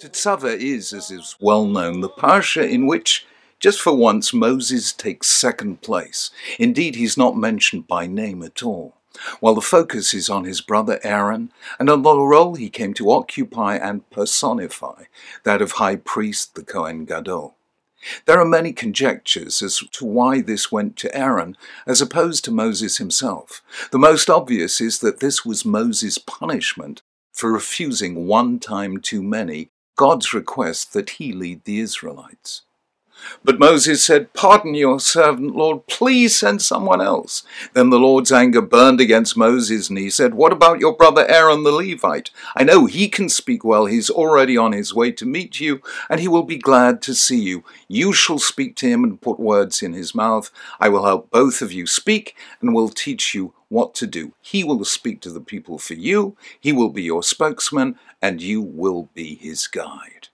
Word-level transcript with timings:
Tetzaveh 0.00 0.56
is, 0.56 0.94
as 0.94 1.10
is 1.10 1.36
well 1.40 1.66
known, 1.66 2.00
the 2.00 2.08
parsha 2.08 2.66
in 2.66 2.86
which, 2.86 3.26
just 3.58 3.78
for 3.82 3.94
once, 3.94 4.32
Moses 4.32 4.94
takes 4.94 5.26
second 5.26 5.82
place. 5.82 6.30
Indeed, 6.58 6.94
he's 6.94 7.18
not 7.18 7.36
mentioned 7.36 7.86
by 7.86 8.06
name 8.06 8.42
at 8.42 8.62
all, 8.62 8.96
while 9.40 9.54
the 9.54 9.60
focus 9.60 10.14
is 10.14 10.30
on 10.30 10.44
his 10.44 10.62
brother 10.62 11.00
Aaron 11.02 11.52
and 11.78 11.90
on 11.90 12.00
the 12.00 12.16
role 12.16 12.54
he 12.54 12.70
came 12.70 12.94
to 12.94 13.10
occupy 13.10 13.76
and 13.76 14.08
personify, 14.08 15.02
that 15.44 15.60
of 15.60 15.72
high 15.72 15.96
priest, 15.96 16.54
the 16.54 16.62
Kohen 16.62 17.04
Gadol. 17.04 17.56
There 18.24 18.40
are 18.40 18.46
many 18.46 18.72
conjectures 18.72 19.60
as 19.60 19.82
to 19.92 20.06
why 20.06 20.40
this 20.40 20.72
went 20.72 20.96
to 20.96 21.14
Aaron 21.14 21.58
as 21.86 22.00
opposed 22.00 22.42
to 22.46 22.50
Moses 22.50 22.96
himself. 22.96 23.62
The 23.90 23.98
most 23.98 24.30
obvious 24.30 24.80
is 24.80 25.00
that 25.00 25.20
this 25.20 25.44
was 25.44 25.66
Moses' 25.66 26.16
punishment 26.16 27.02
for 27.34 27.52
refusing 27.52 28.26
one 28.26 28.58
time 28.58 28.98
too 28.98 29.22
many 29.22 29.68
God's 30.00 30.32
request 30.32 30.94
that 30.94 31.10
he 31.10 31.30
lead 31.30 31.64
the 31.64 31.78
Israelites. 31.78 32.62
But 33.44 33.58
Moses 33.58 34.02
said, 34.02 34.32
Pardon 34.32 34.74
your 34.74 34.98
servant, 34.98 35.54
Lord, 35.54 35.86
please 35.88 36.34
send 36.34 36.62
someone 36.62 37.02
else. 37.02 37.42
Then 37.74 37.90
the 37.90 37.98
Lord's 37.98 38.32
anger 38.32 38.62
burned 38.62 38.98
against 38.98 39.36
Moses, 39.36 39.90
and 39.90 39.98
he 39.98 40.08
said, 40.08 40.32
What 40.32 40.54
about 40.54 40.80
your 40.80 40.96
brother 40.96 41.26
Aaron 41.28 41.64
the 41.64 41.70
Levite? 41.70 42.30
I 42.56 42.64
know 42.64 42.86
he 42.86 43.08
can 43.10 43.28
speak 43.28 43.62
well. 43.62 43.84
He's 43.84 44.08
already 44.08 44.56
on 44.56 44.72
his 44.72 44.94
way 44.94 45.12
to 45.12 45.26
meet 45.26 45.60
you, 45.60 45.82
and 46.08 46.18
he 46.18 46.28
will 46.28 46.44
be 46.44 46.56
glad 46.56 47.02
to 47.02 47.14
see 47.14 47.38
you. 47.38 47.62
You 47.86 48.14
shall 48.14 48.38
speak 48.38 48.76
to 48.76 48.88
him 48.88 49.04
and 49.04 49.20
put 49.20 49.38
words 49.38 49.82
in 49.82 49.92
his 49.92 50.14
mouth. 50.14 50.50
I 50.80 50.88
will 50.88 51.04
help 51.04 51.30
both 51.30 51.60
of 51.60 51.74
you 51.74 51.86
speak, 51.86 52.34
and 52.62 52.74
will 52.74 52.88
teach 52.88 53.34
you 53.34 53.52
what 53.70 53.94
to 53.94 54.06
do. 54.06 54.34
He 54.42 54.62
will 54.62 54.84
speak 54.84 55.22
to 55.22 55.30
the 55.30 55.40
people 55.40 55.78
for 55.78 55.94
you, 55.94 56.36
he 56.60 56.72
will 56.72 56.90
be 56.90 57.02
your 57.02 57.22
spokesman, 57.22 57.98
and 58.20 58.42
you 58.42 58.60
will 58.60 59.08
be 59.14 59.36
his 59.36 59.66
guide. 59.66 60.28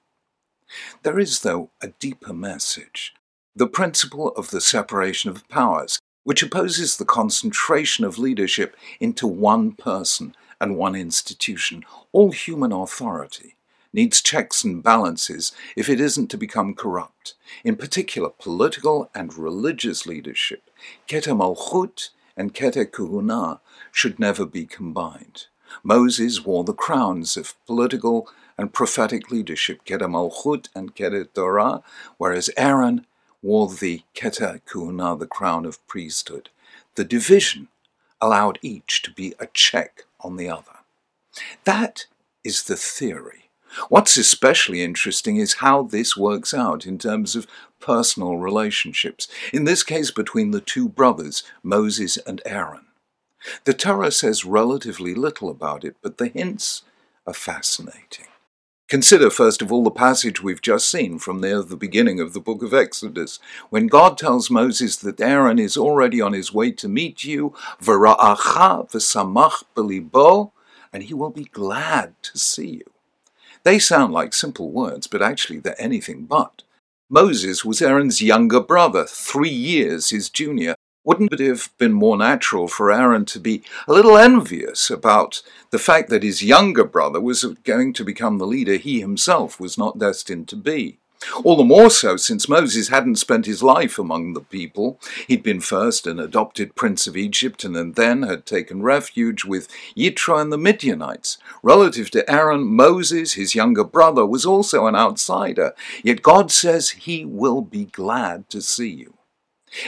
There 1.04 1.20
is, 1.20 1.40
though, 1.40 1.70
a 1.80 1.88
deeper 2.00 2.32
message 2.32 3.15
the 3.54 3.66
principle 3.66 4.28
of 4.32 4.51
the 4.51 4.60
separation 4.60 5.30
of 5.30 5.48
powers, 5.48 5.98
which 6.24 6.43
opposes 6.43 6.96
the 6.96 7.06
concentration 7.06 8.04
of 8.04 8.18
leadership 8.18 8.76
into 9.01 9.26
one 9.26 9.73
person 9.73 10.34
and 10.60 10.76
one 10.76 10.95
institution. 10.95 11.82
All 12.12 12.32
human 12.32 12.71
authority 12.71 13.56
needs 13.95 14.21
checks 14.21 14.62
and 14.62 14.82
balances 14.82 15.52
if 15.74 15.88
it 15.88 16.00
isn't 16.00 16.28
to 16.28 16.37
become 16.37 16.74
corrupt. 16.74 17.32
In 17.65 17.76
particular, 17.76 18.28
political 18.28 19.10
and 19.15 19.34
religious 19.34 20.04
leadership, 20.06 20.68
Keter 21.09 21.34
Malchut 21.34 22.10
and 22.37 22.54
Keter 22.54 22.84
Kehunah 22.84 23.60
should 23.90 24.18
never 24.18 24.45
be 24.45 24.66
combined. 24.66 25.46
Moses 25.82 26.45
wore 26.45 26.65
the 26.65 26.73
crowns 26.73 27.37
of 27.37 27.54
political 27.66 28.28
and 28.59 28.73
prophetic 28.73 29.30
leadership, 29.30 29.84
Keter 29.84 30.10
Malchut 30.10 30.68
and 30.74 30.95
Keter 30.95 31.26
Torah, 31.32 31.82
whereas 32.18 32.51
Aaron 32.56 33.06
wore 33.43 33.68
the 33.68 34.02
Keter 34.15 34.60
the 35.18 35.26
crown 35.26 35.66
of 35.66 35.87
priesthood. 35.87 36.48
The 36.95 37.04
division 37.04 37.68
allowed 38.20 38.59
each 38.62 39.02
to 39.02 39.10
be 39.10 39.34
a 39.38 39.46
check 39.46 40.04
on 40.21 40.37
the 40.37 40.48
other. 40.48 40.78
That 41.65 42.06
is 42.43 42.65
the 42.65 42.76
theory. 42.76 43.46
What's 43.88 44.16
especially 44.16 44.82
interesting 44.82 45.36
is 45.36 45.54
how 45.54 45.82
this 45.82 46.16
works 46.16 46.54
out 46.54 46.86
in 46.86 46.98
terms 46.98 47.36
of 47.36 47.46
personal 47.80 48.36
relationships, 48.38 49.28
in 49.52 49.64
this 49.64 49.82
case 49.82 50.10
between 50.10 50.50
the 50.50 50.60
two 50.60 50.88
brothers, 50.88 51.42
Moses 51.62 52.16
and 52.16 52.40
Aaron. 52.46 52.87
The 53.64 53.74
Torah 53.74 54.10
says 54.10 54.44
relatively 54.44 55.14
little 55.14 55.50
about 55.50 55.84
it, 55.84 55.96
but 56.02 56.18
the 56.18 56.28
hints 56.28 56.82
are 57.26 57.34
fascinating. 57.34 58.26
Consider, 58.88 59.30
first 59.30 59.62
of 59.62 59.72
all, 59.72 59.82
the 59.82 59.90
passage 59.90 60.42
we've 60.42 60.62
just 60.62 60.88
seen 60.88 61.18
from 61.18 61.40
near 61.40 61.60
the 61.60 61.76
beginning 61.76 62.20
of 62.20 62.32
the 62.32 62.40
book 62.40 62.62
of 62.62 62.72
Exodus, 62.72 63.40
when 63.68 63.88
God 63.88 64.16
tells 64.16 64.48
Moses 64.48 64.97
that 64.98 65.20
Aaron 65.20 65.59
is 65.59 65.76
already 65.76 66.20
on 66.20 66.32
his 66.32 66.54
way 66.54 66.70
to 66.72 66.88
meet 66.88 67.25
you, 67.25 67.53
v'ra'acha 67.82 68.88
v'samach 68.88 69.65
belibo, 69.75 70.53
and 70.93 71.03
he 71.03 71.15
will 71.15 71.31
be 71.31 71.44
glad 71.44 72.15
to 72.22 72.38
see 72.38 72.69
you. 72.69 72.96
They 73.66 73.81
sound 73.81 74.12
like 74.12 74.32
simple 74.32 74.71
words, 74.71 75.09
but 75.09 75.21
actually 75.21 75.59
they're 75.59 75.75
anything 75.82 76.27
but. 76.27 76.62
Moses 77.10 77.65
was 77.65 77.82
Aaron's 77.82 78.22
younger 78.22 78.60
brother, 78.60 79.04
three 79.06 79.50
years 79.50 80.10
his 80.10 80.31
junior. 80.31 80.77
Wouldn't 81.03 81.32
it 81.32 81.41
have 81.41 81.71
been 81.76 81.93
more 81.93 82.16
natural 82.16 82.69
for 82.69 82.93
Aaron 82.93 83.25
to 83.25 83.41
be 83.41 83.65
a 83.88 83.93
little 83.93 84.16
envious 84.16 84.88
about 84.88 85.43
the 85.72 85.81
fact 85.81 86.10
that 86.10 86.22
his 86.22 86.44
younger 86.44 86.84
brother 86.84 87.21
was 87.21 87.43
going 87.65 87.93
to 87.94 88.05
become 88.05 88.38
the 88.38 88.47
leader 88.47 88.76
he 88.76 89.00
himself 89.00 89.59
was 89.59 89.76
not 89.76 89.99
destined 89.99 90.47
to 90.50 90.56
be? 90.56 90.99
All 91.44 91.56
the 91.56 91.65
more 91.65 91.91
so 91.91 92.16
since 92.16 92.49
Moses 92.49 92.88
hadn't 92.88 93.16
spent 93.16 93.47
his 93.47 93.62
life 93.62 93.99
among 93.99 94.32
the 94.32 94.41
people. 94.41 95.00
He'd 95.27 95.43
been 95.43 95.60
first 95.60 96.06
an 96.06 96.19
adopted 96.19 96.75
prince 96.75 97.06
of 97.06 97.16
Egypt 97.16 97.65
and 97.65 97.94
then 97.94 98.22
had 98.22 98.47
taken 98.47 98.82
refuge 98.82 99.44
with 99.44 99.69
Yitro 99.97 100.41
and 100.41 100.53
the 100.53 100.59
Midianites. 100.59 101.38
Relative 101.62 102.10
to 102.10 102.31
Aaron, 102.31 102.65
Moses, 102.65 103.34
his 103.34 103.55
younger 103.55 103.84
brother, 103.84 104.26
was 104.26 104.47
also 104.47 104.87
an 104.87 104.94
outsider, 104.94 105.75
yet 106.03 106.22
God 106.22 106.50
says 106.50 106.91
he 106.91 107.25
will 107.25 107.62
be 107.62 107.87
glad 107.87 108.49
to 108.50 108.60
see 108.60 108.91
you. 108.91 109.15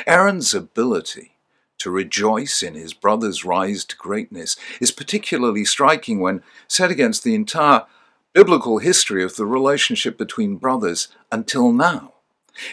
Aaron's 0.06 0.54
ability 0.54 1.32
to 1.78 1.90
rejoice 1.90 2.62
in 2.62 2.74
his 2.74 2.92
brother's 2.92 3.44
rise 3.44 3.84
to 3.84 3.96
greatness 3.96 4.56
is 4.80 4.90
particularly 4.90 5.64
striking 5.64 6.20
when 6.20 6.42
set 6.66 6.90
against 6.90 7.22
the 7.22 7.34
entire 7.34 7.84
biblical 8.32 8.78
history 8.78 9.24
of 9.24 9.36
the 9.36 9.46
relationship 9.46 10.18
between 10.18 10.56
brothers 10.56 11.08
until 11.32 11.72
now. 11.72 12.14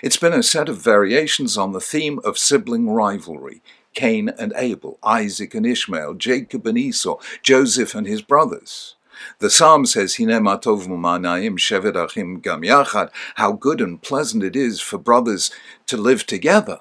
It's 0.02 0.18
been 0.18 0.34
a 0.34 0.44
set 0.44 0.68
of 0.70 0.82
variations 0.82 1.58
on 1.58 1.72
the 1.72 1.80
theme 1.80 2.20
of 2.24 2.38
sibling 2.38 2.90
rivalry 2.90 3.62
Cain 3.94 4.30
and 4.30 4.54
Abel, 4.58 5.00
Isaac 5.04 5.56
and 5.56 5.66
Ishmael, 5.66 6.16
Jacob 6.16 6.68
and 6.68 6.78
Esau, 6.78 7.18
Joseph 7.42 7.96
and 7.96 8.06
his 8.06 8.22
brothers. 8.22 8.96
The 9.40 9.50
psalm 9.50 9.86
says, 9.86 10.18
how 13.36 13.52
good 13.54 13.82
and 13.82 14.02
pleasant 14.02 14.44
it 14.44 14.56
is 14.56 14.82
for 14.82 14.98
brothers 14.98 15.52
to 15.88 15.98
live 15.98 16.26
together. 16.26 16.80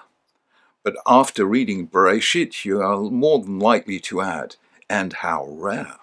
But 0.83 0.97
after 1.07 1.45
reading 1.45 1.87
Bereshit, 1.87 2.65
you 2.65 2.83
are 2.83 2.99
more 2.99 3.39
than 3.39 3.61
likely 3.61 4.01
to 4.01 4.21
add, 4.21 4.57
and 4.91 5.13
how 5.13 5.47
rare. 5.49 5.97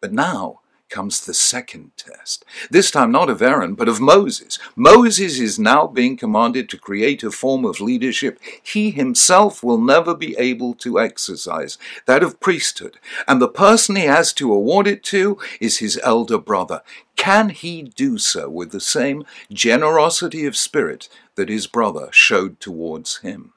But 0.00 0.12
now, 0.12 0.60
comes 0.90 1.24
the 1.24 1.34
second 1.34 1.92
test. 1.96 2.44
This 2.70 2.90
time 2.90 3.10
not 3.10 3.30
of 3.30 3.40
Aaron, 3.40 3.74
but 3.74 3.88
of 3.88 4.00
Moses. 4.00 4.58
Moses 4.76 5.38
is 5.38 5.58
now 5.58 5.86
being 5.86 6.16
commanded 6.16 6.68
to 6.68 6.78
create 6.78 7.22
a 7.22 7.30
form 7.30 7.64
of 7.64 7.80
leadership 7.80 8.38
he 8.62 8.90
himself 8.90 9.62
will 9.62 9.80
never 9.80 10.14
be 10.14 10.36
able 10.36 10.74
to 10.74 11.00
exercise, 11.00 11.78
that 12.06 12.22
of 12.22 12.40
priesthood. 12.40 12.98
And 13.26 13.40
the 13.40 13.48
person 13.48 13.96
he 13.96 14.04
has 14.04 14.32
to 14.34 14.52
award 14.52 14.86
it 14.86 15.02
to 15.04 15.38
is 15.60 15.78
his 15.78 15.98
elder 16.02 16.38
brother. 16.38 16.82
Can 17.16 17.50
he 17.50 17.82
do 17.82 18.18
so 18.18 18.48
with 18.48 18.70
the 18.70 18.80
same 18.80 19.24
generosity 19.52 20.46
of 20.46 20.56
spirit 20.56 21.08
that 21.36 21.48
his 21.48 21.66
brother 21.66 22.08
showed 22.12 22.60
towards 22.60 23.18
him? 23.18 23.52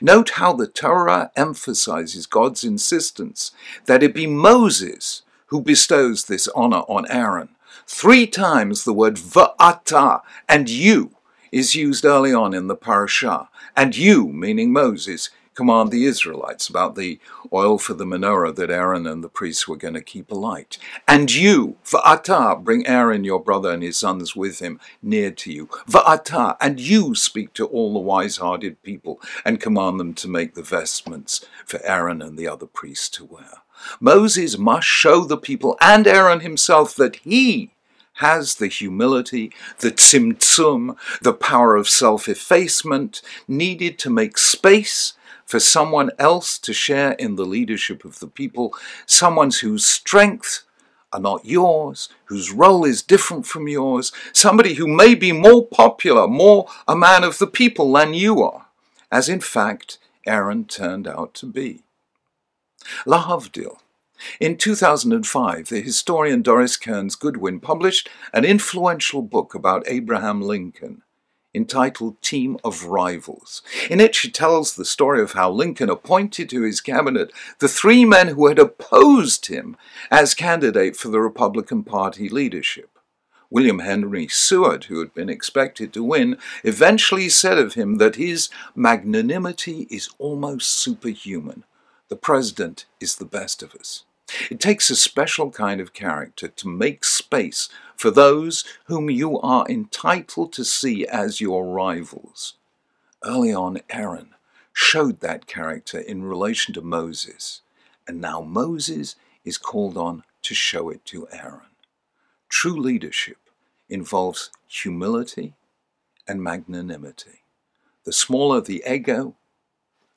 Note 0.00 0.30
how 0.30 0.52
the 0.52 0.66
Torah 0.66 1.30
emphasizes 1.36 2.26
God's 2.26 2.62
insistence 2.64 3.52
that 3.86 4.02
it 4.02 4.14
be 4.14 4.26
Moses 4.26 5.22
who 5.52 5.60
bestows 5.60 6.24
this 6.24 6.48
honor 6.56 6.80
on 6.88 7.04
Aaron. 7.10 7.50
Three 7.86 8.26
times 8.26 8.84
the 8.84 8.92
word 8.94 9.16
va'ata 9.16 10.22
and 10.48 10.70
you 10.70 11.14
is 11.52 11.74
used 11.74 12.06
early 12.06 12.32
on 12.32 12.54
in 12.54 12.68
the 12.68 12.76
parashah. 12.76 13.48
And 13.76 13.94
you, 13.94 14.28
meaning 14.28 14.72
Moses, 14.72 15.28
command 15.54 15.90
the 15.90 16.06
Israelites 16.06 16.70
about 16.70 16.94
the 16.94 17.20
oil 17.52 17.76
for 17.76 17.92
the 17.92 18.06
menorah 18.06 18.54
that 18.54 18.70
Aaron 18.70 19.06
and 19.06 19.22
the 19.22 19.28
priests 19.28 19.68
were 19.68 19.76
going 19.76 19.92
to 19.92 20.00
keep 20.00 20.30
alight. 20.30 20.78
And 21.06 21.30
you, 21.30 21.76
va'ata, 21.84 22.64
bring 22.64 22.86
Aaron 22.86 23.24
your 23.24 23.42
brother 23.44 23.70
and 23.70 23.82
his 23.82 23.98
sons 23.98 24.34
with 24.34 24.60
him 24.60 24.80
near 25.02 25.30
to 25.32 25.52
you. 25.52 25.66
Va'ata, 25.86 26.56
and 26.62 26.80
you 26.80 27.14
speak 27.14 27.52
to 27.52 27.66
all 27.66 27.92
the 27.92 27.98
wise-hearted 27.98 28.82
people 28.82 29.20
and 29.44 29.60
command 29.60 30.00
them 30.00 30.14
to 30.14 30.28
make 30.28 30.54
the 30.54 30.62
vestments 30.62 31.44
for 31.66 31.78
Aaron 31.84 32.22
and 32.22 32.38
the 32.38 32.48
other 32.48 32.66
priests 32.66 33.10
to 33.10 33.26
wear. 33.26 33.58
Moses 34.00 34.58
must 34.58 34.86
show 34.86 35.24
the 35.24 35.36
people 35.36 35.76
and 35.80 36.06
Aaron 36.06 36.40
himself 36.40 36.94
that 36.96 37.16
he 37.16 37.70
has 38.14 38.56
the 38.56 38.68
humility, 38.68 39.52
the 39.78 39.90
tzimtzum, 39.90 40.96
the 41.22 41.32
power 41.32 41.76
of 41.76 41.88
self 41.88 42.28
effacement 42.28 43.22
needed 43.48 43.98
to 43.98 44.10
make 44.10 44.38
space 44.38 45.14
for 45.44 45.60
someone 45.60 46.10
else 46.18 46.58
to 46.58 46.72
share 46.72 47.12
in 47.12 47.36
the 47.36 47.44
leadership 47.44 48.04
of 48.04 48.20
the 48.20 48.26
people, 48.26 48.74
someone 49.06 49.50
whose 49.50 49.86
strengths 49.86 50.64
are 51.12 51.20
not 51.20 51.44
yours, 51.44 52.08
whose 52.26 52.50
role 52.50 52.84
is 52.84 53.02
different 53.02 53.46
from 53.46 53.68
yours, 53.68 54.12
somebody 54.32 54.74
who 54.74 54.86
may 54.86 55.14
be 55.14 55.32
more 55.32 55.66
popular, 55.66 56.26
more 56.26 56.66
a 56.88 56.96
man 56.96 57.22
of 57.22 57.38
the 57.38 57.46
people 57.46 57.92
than 57.92 58.14
you 58.14 58.42
are, 58.42 58.66
as 59.10 59.28
in 59.28 59.40
fact 59.40 59.98
Aaron 60.26 60.64
turned 60.64 61.06
out 61.06 61.34
to 61.34 61.46
be. 61.46 61.82
Lahavdil. 63.06 63.78
In 64.38 64.56
2005, 64.56 65.68
the 65.68 65.80
historian 65.80 66.42
Doris 66.42 66.76
Kearns 66.76 67.16
Goodwin 67.16 67.60
published 67.60 68.08
an 68.32 68.44
influential 68.44 69.22
book 69.22 69.54
about 69.54 69.84
Abraham 69.86 70.40
Lincoln 70.40 71.02
entitled 71.54 72.20
Team 72.22 72.56
of 72.64 72.84
Rivals. 72.84 73.62
In 73.90 74.00
it, 74.00 74.14
she 74.14 74.30
tells 74.30 74.74
the 74.74 74.84
story 74.84 75.20
of 75.20 75.32
how 75.32 75.50
Lincoln 75.50 75.90
appointed 75.90 76.48
to 76.50 76.62
his 76.62 76.80
cabinet 76.80 77.32
the 77.58 77.68
three 77.68 78.04
men 78.04 78.28
who 78.28 78.46
had 78.46 78.58
opposed 78.58 79.46
him 79.46 79.76
as 80.10 80.34
candidate 80.34 80.96
for 80.96 81.08
the 81.08 81.20
Republican 81.20 81.84
Party 81.84 82.28
leadership. 82.28 82.88
William 83.50 83.80
Henry 83.80 84.28
Seward, 84.28 84.84
who 84.84 84.98
had 85.00 85.12
been 85.12 85.28
expected 85.28 85.92
to 85.92 86.02
win, 86.02 86.38
eventually 86.64 87.28
said 87.28 87.58
of 87.58 87.74
him 87.74 87.98
that 87.98 88.16
his 88.16 88.48
magnanimity 88.74 89.86
is 89.90 90.08
almost 90.18 90.70
superhuman. 90.70 91.64
The 92.12 92.16
president 92.16 92.84
is 93.00 93.16
the 93.16 93.24
best 93.24 93.62
of 93.62 93.74
us. 93.74 94.04
It 94.50 94.60
takes 94.60 94.90
a 94.90 94.96
special 94.96 95.50
kind 95.50 95.80
of 95.80 95.94
character 95.94 96.46
to 96.46 96.68
make 96.68 97.06
space 97.06 97.70
for 97.96 98.10
those 98.10 98.64
whom 98.84 99.08
you 99.08 99.40
are 99.40 99.66
entitled 99.66 100.52
to 100.52 100.62
see 100.62 101.06
as 101.06 101.40
your 101.40 101.64
rivals. 101.64 102.58
Early 103.24 103.54
on, 103.54 103.80
Aaron 103.88 104.34
showed 104.74 105.20
that 105.20 105.46
character 105.46 105.98
in 105.98 106.22
relation 106.22 106.74
to 106.74 106.82
Moses, 106.82 107.62
and 108.06 108.20
now 108.20 108.42
Moses 108.42 109.16
is 109.42 109.56
called 109.56 109.96
on 109.96 110.22
to 110.42 110.54
show 110.54 110.90
it 110.90 111.06
to 111.06 111.26
Aaron. 111.32 111.72
True 112.50 112.78
leadership 112.78 113.38
involves 113.88 114.50
humility 114.68 115.54
and 116.28 116.42
magnanimity. 116.42 117.44
The 118.04 118.12
smaller 118.12 118.60
the 118.60 118.84
ego, 118.86 119.34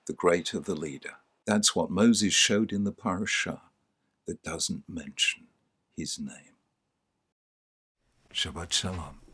the 0.08 0.14
greater 0.14 0.60
the 0.60 0.76
leader. 0.76 1.14
That's 1.46 1.76
what 1.76 1.92
Moses 1.92 2.34
showed 2.34 2.72
in 2.72 2.84
the 2.84 2.92
parashah 2.92 3.62
that 4.26 4.42
doesn't 4.44 4.84
mention 4.88 5.44
his 5.96 6.20
name. 6.20 6.56
Shabbat 8.34 8.72
Shalom. 8.74 9.25